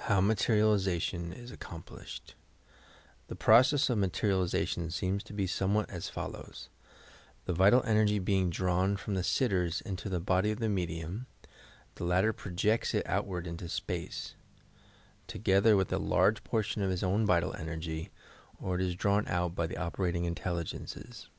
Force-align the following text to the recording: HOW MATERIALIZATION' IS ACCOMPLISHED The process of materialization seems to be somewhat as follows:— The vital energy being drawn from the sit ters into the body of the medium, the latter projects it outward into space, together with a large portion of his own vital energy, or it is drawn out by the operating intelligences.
HOW 0.00 0.20
MATERIALIZATION' 0.20 1.32
IS 1.32 1.50
ACCOMPLISHED 1.50 2.34
The 3.28 3.34
process 3.34 3.88
of 3.88 3.96
materialization 3.96 4.90
seems 4.90 5.22
to 5.22 5.32
be 5.32 5.46
somewhat 5.46 5.88
as 5.88 6.10
follows:— 6.10 6.68
The 7.46 7.54
vital 7.54 7.82
energy 7.84 8.18
being 8.18 8.50
drawn 8.50 8.98
from 8.98 9.14
the 9.14 9.22
sit 9.24 9.48
ters 9.48 9.80
into 9.80 10.10
the 10.10 10.20
body 10.20 10.50
of 10.50 10.58
the 10.58 10.68
medium, 10.68 11.24
the 11.94 12.04
latter 12.04 12.34
projects 12.34 12.92
it 12.92 13.06
outward 13.06 13.46
into 13.46 13.66
space, 13.66 14.34
together 15.26 15.74
with 15.74 15.90
a 15.90 15.96
large 15.96 16.44
portion 16.44 16.82
of 16.82 16.90
his 16.90 17.02
own 17.02 17.24
vital 17.24 17.54
energy, 17.56 18.10
or 18.60 18.74
it 18.74 18.82
is 18.82 18.94
drawn 18.94 19.26
out 19.26 19.54
by 19.54 19.66
the 19.66 19.78
operating 19.78 20.26
intelligences. 20.26 21.30